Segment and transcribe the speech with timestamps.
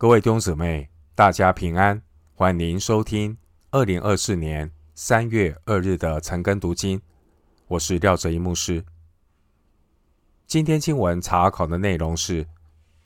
[0.00, 2.00] 各位弟兄姊妹，大家平安，
[2.34, 3.36] 欢迎您收听
[3.70, 7.02] 二零二四年三月二日的晨更读经。
[7.66, 8.82] 我是廖哲一牧师。
[10.46, 12.48] 今天经文查考的内容是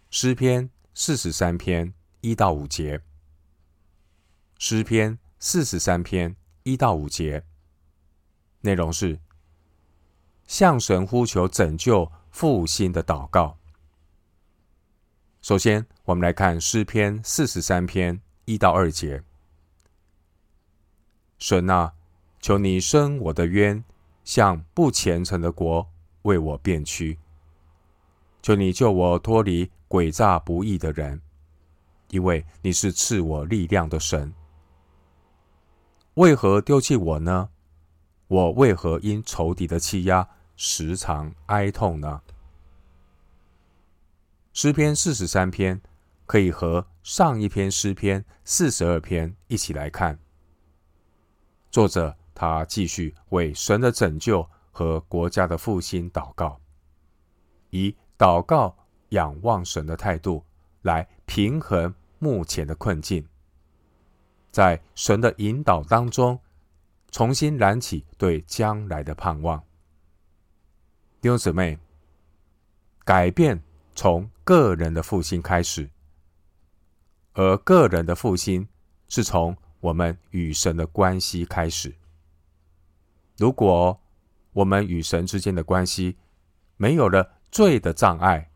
[0.09, 3.01] 诗篇四十三篇一到五节。
[4.61, 7.43] 诗篇四十三篇一到五节
[8.61, 9.19] 内容是
[10.47, 13.59] 向神呼求拯救复兴的祷告。
[15.45, 19.23] 首先，我们来看诗篇四十三篇一到二节。
[21.39, 21.93] 神啊，
[22.41, 23.85] 求你伸我的冤，
[24.25, 25.87] 向不虔诚的国
[26.23, 27.19] 为我辩屈。
[28.41, 31.21] 求你救我脱离诡诈不义的人，
[32.09, 34.33] 因为你是赐我力量的神。
[36.15, 37.51] 为何丢弃我呢？
[38.29, 40.27] 我为何因仇敌的欺压
[40.57, 42.23] 时常哀痛呢？
[44.64, 45.78] 诗篇四十三篇
[46.24, 50.18] 可以和上一篇诗篇四十二篇一起来看。
[51.71, 56.59] 作者他继续为神的拯救和国家的复兴祷告，
[57.68, 58.74] 以祷告
[59.10, 60.43] 仰望神的态度
[60.80, 63.23] 来平衡目前的困境，
[64.50, 66.41] 在神的引导当中
[67.10, 69.62] 重新燃起对将来的盼望。
[71.21, 71.78] 弟兄姊妹，
[73.04, 73.62] 改变。
[73.94, 75.91] 从个人的复兴开始，
[77.32, 78.69] 而个人的复兴
[79.09, 81.94] 是从我们与神的关系开始。
[83.37, 84.00] 如果
[84.53, 86.16] 我们与神之间的关系
[86.76, 88.50] 没有了罪的障碍，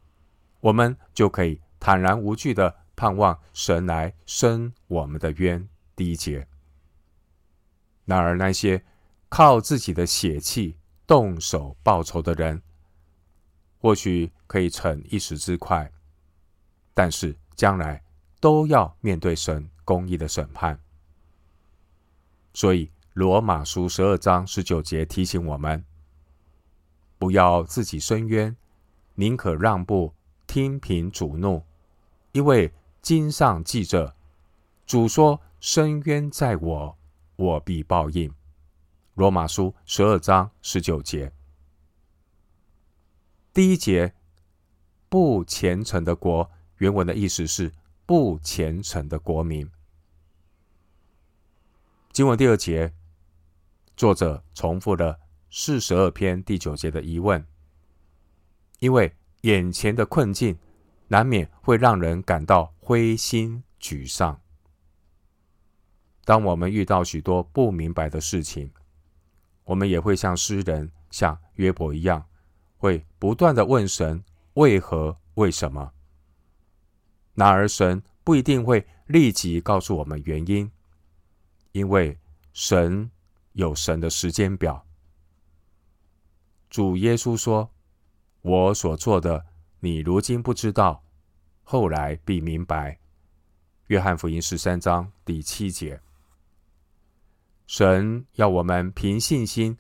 [0.60, 5.68] 我们就可以坦然无惧的盼望神来伸我们的冤。
[5.94, 6.46] 第一节。
[8.04, 8.84] 然而，那些
[9.28, 12.62] 靠自己的血气动手报仇的人，
[13.80, 15.90] 或许可以逞一时之快，
[16.94, 18.02] 但是将来
[18.40, 20.78] 都要面对神公义的审判。
[22.52, 25.84] 所以，罗马书十二章十九节提醒我们：
[27.18, 28.56] 不要自己伸冤，
[29.14, 30.12] 宁可让步，
[30.46, 31.62] 听凭主怒，
[32.32, 34.14] 因为经上记着，
[34.86, 36.98] 主说：“伸冤在我，
[37.36, 38.32] 我必报应。”
[39.14, 41.32] 罗马书十二章十九节。
[43.58, 44.14] 第一节，
[45.08, 47.72] 不虔诚的国，原文的意思是
[48.06, 49.68] 不虔诚的国民。
[52.12, 52.94] 经文第二节，
[53.96, 55.18] 作者重复了
[55.50, 57.44] 四十二篇第九节的疑问，
[58.78, 60.56] 因为眼前的困境
[61.08, 64.40] 难免会让人感到灰心沮丧。
[66.24, 68.70] 当我们遇到许多不明白的事情，
[69.64, 72.24] 我们也会像诗人，像约伯一样。
[72.78, 74.24] 会不断的问神
[74.54, 75.92] 为何、为什么？
[77.34, 80.70] 然而神不一定会立即告诉我们原因，
[81.72, 82.18] 因为
[82.52, 83.10] 神
[83.52, 84.84] 有神的时间表。
[86.70, 87.70] 主耶稣说
[88.42, 89.44] ：“我所做的，
[89.80, 91.02] 你如今不知道，
[91.62, 92.98] 后来必明白。”
[93.86, 96.00] 约翰福音十三章第七节。
[97.66, 99.76] 神要我们凭信心。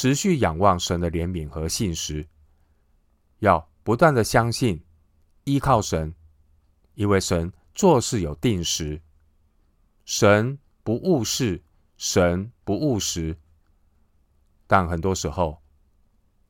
[0.00, 2.28] 持续仰望神的怜悯和信实，
[3.40, 4.84] 要不断的相信、
[5.42, 6.14] 依靠神，
[6.94, 9.02] 因为神做事有定时，
[10.04, 11.64] 神不误事，
[11.96, 13.36] 神不误时。
[14.68, 15.60] 但很多时候，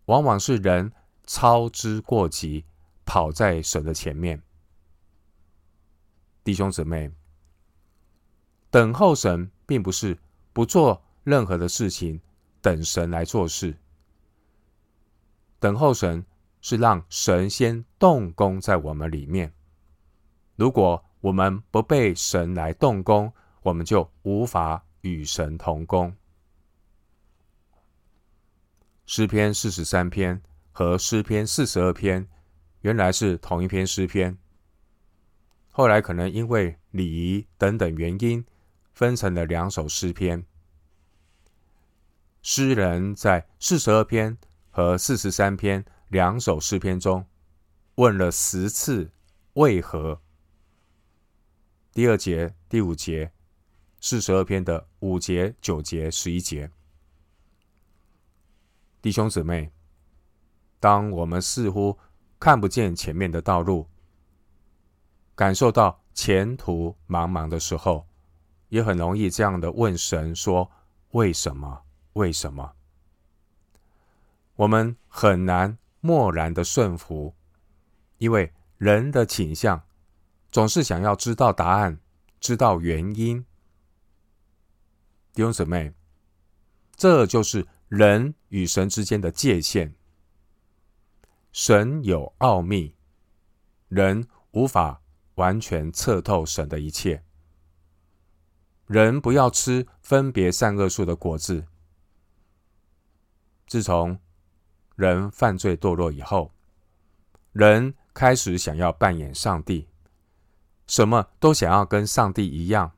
[0.05, 0.93] 往往是人
[1.25, 2.67] 操之过急，
[3.07, 4.43] 跑在神的前面。
[6.45, 7.11] 弟兄姊妹，
[8.69, 10.19] 等候神，并不是
[10.53, 12.21] 不做任何的事情。
[12.61, 13.77] 等神来做事，
[15.61, 16.25] 等候神
[16.61, 19.53] 是让神先动工在我们里面。
[20.57, 23.33] 如果我们不被神来动工，
[23.63, 26.15] 我们就无法与神同工。
[29.07, 32.29] 诗篇四十三篇和诗篇四十二篇
[32.81, 34.37] 原来是同一篇诗篇，
[35.71, 38.45] 后来可能因为礼仪等等原因，
[38.93, 40.45] 分成了两首诗篇。
[42.51, 44.39] 诗人在四十二篇
[44.71, 47.27] 和四十三篇两首诗篇中
[47.97, 49.13] 问了十次
[49.53, 50.23] “为何”。
[51.93, 53.31] 第二节、第五节，
[54.01, 56.71] 四十二篇的五节、九节、十一节。
[59.03, 59.71] 弟兄姊妹，
[60.81, 61.99] 当我们似乎
[62.41, 63.87] 看不见前面的道路，
[65.35, 68.09] 感受到前途茫茫的时候，
[68.71, 70.71] 也很容易这样的问神说
[71.13, 71.83] ：“为什么？”
[72.19, 72.75] 为什么
[74.57, 77.37] 我们很难默然的顺服？
[78.19, 79.85] 因为人的倾向
[80.51, 82.01] 总是想要知道答案，
[82.41, 83.47] 知道原因。
[85.33, 85.95] 弟兄姊妹，
[86.97, 89.95] 这就是人与神之间的界限。
[91.53, 92.97] 神有奥秘，
[93.87, 95.01] 人无法
[95.37, 97.23] 完全测透神的一切。
[98.87, 101.67] 人不要吃分别善恶树的果子。
[103.69, 104.19] 自从
[104.97, 106.51] 人犯罪堕落以后，
[107.53, 109.87] 人开始想要扮演上帝，
[110.87, 112.91] 什么都想要跟上帝一样。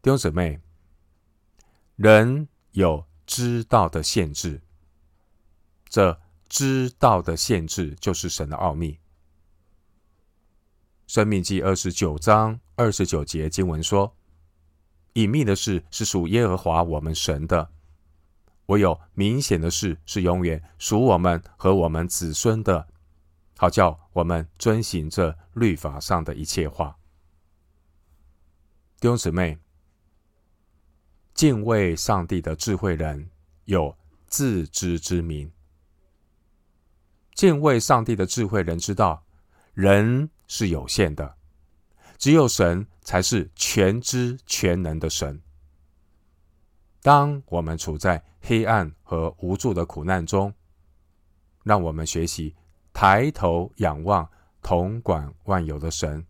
[0.00, 0.60] 弟兄姊妹，
[1.96, 4.62] 人有知道的限制，
[5.88, 6.18] 这
[6.48, 8.98] 知道的限制就是神的奥秘。
[11.06, 14.16] 生命记二十九章二十九节经文说
[15.14, 17.72] ：“隐秘的事是属耶和华我们神的，
[18.70, 22.86] 唯有明显的事是永远属我们和我们子孙的，
[23.56, 26.96] 好叫我们遵行这律法上的一切话。”
[29.00, 29.58] 弟兄姊妹。
[31.32, 33.30] 敬畏上帝的智慧人
[33.64, 33.96] 有
[34.26, 35.50] 自知之明。
[37.34, 39.24] 敬畏上帝的智慧人知道，
[39.72, 41.36] 人是有限的，
[42.18, 45.40] 只有神才是全知全能的神。
[47.02, 50.52] 当我们处在黑暗和无助的苦难中，
[51.64, 52.54] 让我们学习
[52.92, 54.28] 抬头仰望
[54.62, 56.26] 统管万有的神，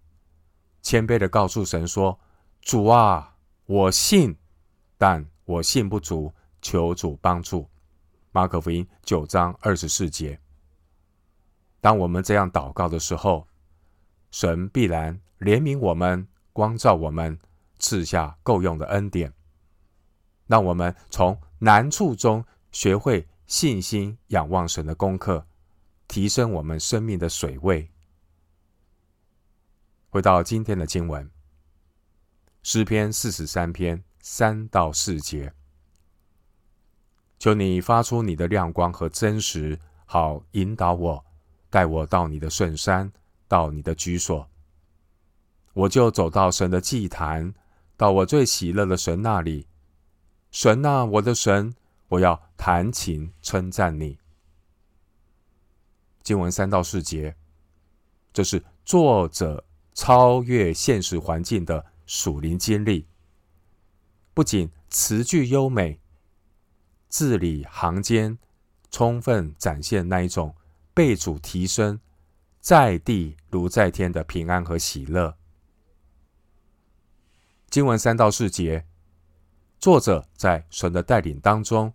[0.83, 2.19] 谦卑的告诉神说
[2.63, 3.37] ：“主啊，
[3.67, 4.37] 我信。”
[4.97, 7.69] 但我信不足，求主帮助。
[8.33, 10.39] 马可福音九章二十四节。
[11.81, 13.49] 当我们这样祷告的时候，
[14.31, 17.39] 神必然怜悯我们，光照我们，
[17.79, 19.33] 赐下够用的恩典，
[20.51, 25.47] 让我们从难处中学会信心仰望神的功课，
[26.09, 27.89] 提升我们生命的水位。
[30.09, 31.31] 回到今天的经文，
[32.65, 34.03] 诗篇四十三篇。
[34.23, 35.51] 三到四节，
[37.39, 41.25] 求你发出你的亮光和真实，好引导我，
[41.71, 43.11] 带我到你的圣山，
[43.49, 44.47] 到你的居所。
[45.73, 47.55] 我就走到神的祭坛，
[47.97, 49.67] 到我最喜乐的神那里。
[50.51, 51.75] 神啊，我的神，
[52.09, 54.19] 我要弹琴称赞你。
[56.23, 57.37] 经文三到四节，
[58.33, 59.65] 这是作者
[59.95, 63.07] 超越现实环境的属灵经历。
[64.35, 66.01] 不仅词句优美，
[67.09, 68.39] 字里行间
[68.91, 70.55] 充分展现那一种
[70.93, 72.01] 被主提升、
[72.61, 75.37] 在地如在天的平安和喜乐。
[77.69, 78.87] 经文三到四节，
[79.81, 81.93] 作者在神的带领当中，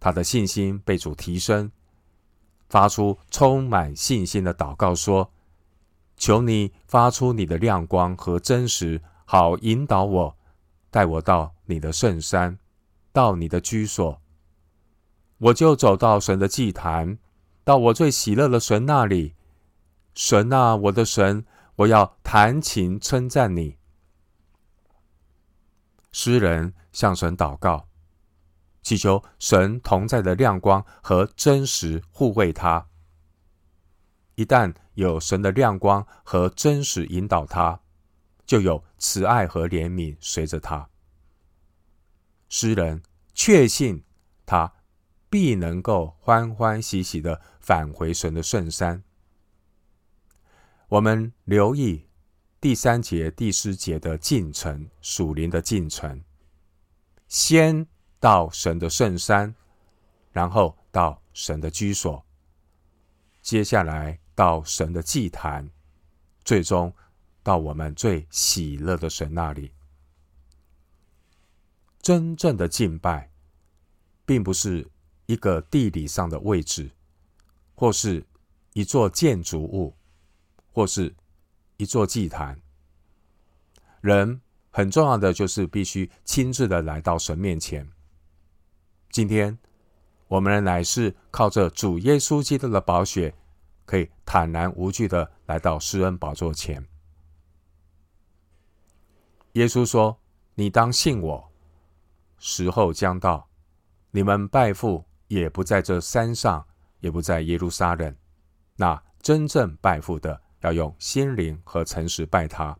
[0.00, 1.70] 他的信心被主提升，
[2.70, 5.30] 发出充满信心的祷告说
[6.16, 10.36] ：“求你发出你的亮光和真实，好引导我。”
[10.88, 12.58] 带我到你的圣山，
[13.12, 14.18] 到你的居所，
[15.36, 17.18] 我就走到神的祭坛，
[17.64, 19.34] 到我最喜乐的神那里。
[20.14, 21.44] 神啊，我的神，
[21.74, 23.76] 我要弹琴称赞你。
[26.18, 27.90] 诗人向神祷告，
[28.82, 32.88] 祈求神同在的亮光和真实护卫他。
[34.34, 37.82] 一旦有神的亮光和真实引导他，
[38.46, 40.88] 就有慈爱和怜悯随着他。
[42.48, 43.02] 诗人
[43.34, 44.02] 确信
[44.46, 44.72] 他
[45.28, 49.04] 必能够欢欢喜喜的返回神的圣山。
[50.88, 52.08] 我们留意
[52.66, 56.20] 第三节、第四节的进程，属灵的进程。
[57.28, 57.86] 先
[58.18, 59.54] 到神的圣山，
[60.32, 62.26] 然后到神的居所，
[63.40, 65.70] 接下来到神的祭坛，
[66.42, 66.92] 最终。
[67.40, 69.70] 到我们最喜乐的神那里，
[72.02, 73.30] 真正的敬拜，
[74.24, 74.84] 并不是
[75.26, 76.90] 一个地理上的位置，
[77.76, 78.26] 或是
[78.72, 79.94] 一座建筑物，
[80.72, 81.14] 或是
[81.76, 82.60] 一座祭坛。
[84.00, 84.40] 人
[84.70, 87.88] 很重要的就是必须亲自的来到神面前。
[89.10, 89.58] 今天，
[90.28, 93.34] 我们乃是靠着主耶稣基督的宝血，
[93.84, 96.86] 可以坦然无惧的来到施恩宝座前。
[99.52, 100.20] 耶稣说
[100.54, 101.50] ：“你当信我，
[102.38, 103.48] 时候将到，
[104.10, 106.66] 你们拜父也不在这山上，
[107.00, 108.14] 也不在耶路撒冷。
[108.76, 112.76] 那真正拜父的，要用心灵和诚实拜他，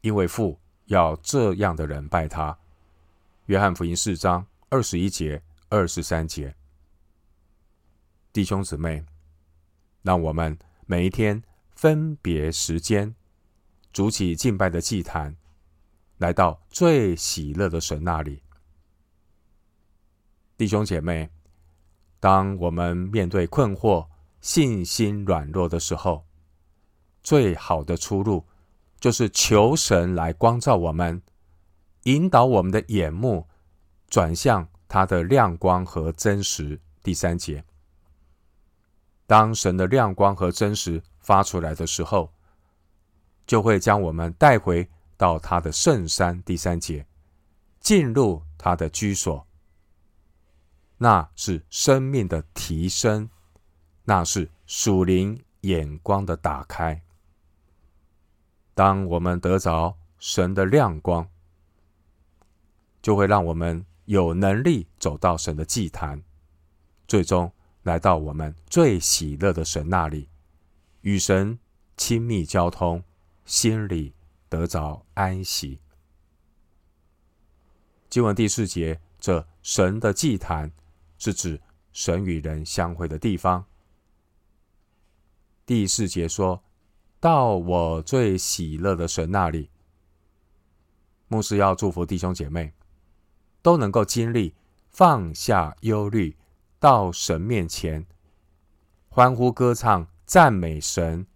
[0.00, 2.56] 因为父要这样的人拜他。”
[3.46, 6.54] 约翰福音四章二十一节、二十三节。
[8.32, 9.04] 弟兄姊妹，
[10.02, 11.42] 让我们每一天
[11.74, 13.12] 分别时间，
[13.92, 15.34] 筑起敬拜的祭坛，
[16.18, 18.40] 来到最喜乐的神那里。
[20.56, 21.28] 弟兄姐妹，
[22.20, 24.06] 当我们面对困惑、
[24.40, 26.24] 信心软弱的时候，
[27.22, 28.44] 最好的出路
[28.98, 31.22] 就是求神来光照我们，
[32.04, 33.46] 引导我们的眼目
[34.08, 36.80] 转向他的亮光和真实。
[37.02, 37.64] 第三节，
[39.26, 42.30] 当神的亮光和真实发出来的时候，
[43.46, 44.86] 就会将我们带回
[45.16, 46.42] 到他的圣山。
[46.42, 47.06] 第三节，
[47.80, 49.46] 进入他的居所。
[50.98, 53.30] 那是生命的提升，
[54.04, 57.02] 那是属灵眼光的打开。
[58.74, 61.28] 当我们得着神的亮光，
[63.02, 66.22] 就会让我们有能力走到神的祭坛，
[67.06, 70.28] 最终来到我们最喜乐的神那里，
[71.02, 71.58] 与神
[71.96, 73.02] 亲密交通，
[73.44, 74.14] 心里
[74.48, 75.78] 得着安息。
[78.08, 80.72] 经文第四节，这神的祭坛。
[81.22, 81.60] 是指
[81.92, 83.62] 神与人相会的地方。
[85.66, 86.64] 第四节说
[87.20, 89.68] 到我最喜乐的神那里，
[91.28, 92.72] 牧师要祝福弟兄姐妹
[93.60, 94.54] 都能够经历
[94.88, 96.34] 放下忧虑，
[96.78, 98.06] 到神面前
[99.10, 101.26] 欢呼歌唱赞美神，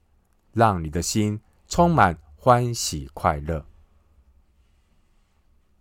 [0.52, 3.66] 让你的心充满欢喜快乐。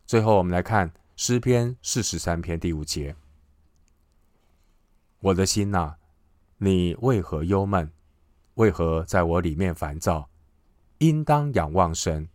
[0.06, 3.16] 最后，我们来看诗篇四十三篇第五节。
[5.22, 5.98] 我的心哪，
[6.58, 7.90] 你为何忧闷？
[8.56, 10.30] 为何在我里面烦躁？
[11.00, 12.30] 应当仰望神，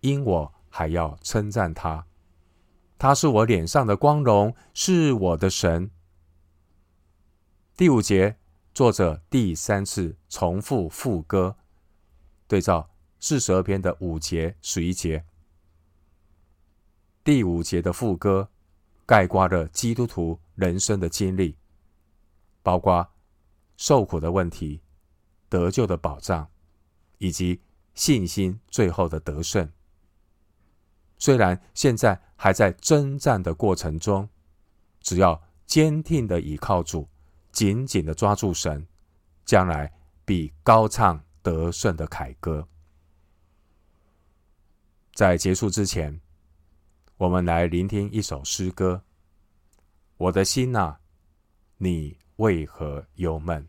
[0.00, 2.06] 因我还要称赞他。
[2.98, 5.90] 他是我脸上的光荣，是我的神。
[7.76, 8.36] 第五节，
[8.72, 11.56] 作者第三次重复副歌，
[12.46, 15.24] 对照四十二篇的五节、十一节。
[17.22, 18.48] 第五节的副歌，
[19.04, 21.56] 概括了基督徒人生的经历。
[22.62, 23.08] 包括
[23.76, 24.82] 受苦的问题、
[25.48, 26.48] 得救的保障，
[27.18, 27.60] 以及
[27.94, 29.70] 信心最后的得胜。
[31.18, 34.28] 虽然现在还在征战的过程中，
[35.00, 37.08] 只要坚定的倚靠主，
[37.50, 38.86] 紧紧的抓住神，
[39.44, 39.92] 将来
[40.24, 42.66] 必高唱得胜的凯歌。
[45.12, 46.20] 在结束之前，
[47.16, 49.02] 我们来聆听一首诗歌：
[50.16, 50.96] 我的心呐，
[51.78, 53.66] 你为何忧闷？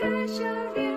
[0.00, 0.89] Cause you're